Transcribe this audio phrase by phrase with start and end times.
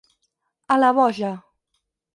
[0.77, 1.33] A la boja.